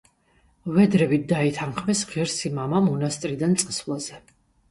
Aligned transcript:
ვედრებით 0.77 1.27
დაითანხმეს 1.31 2.01
ღირსი 2.13 2.51
მამა 2.57 2.81
მონასტრიდან 2.87 3.55
წასვლაზე. 3.65 4.19